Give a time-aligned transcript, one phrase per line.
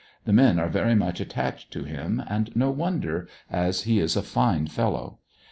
[0.25, 4.23] The men are very much attached to him and no wonder, ais he is a
[4.23, 5.19] fine fellow.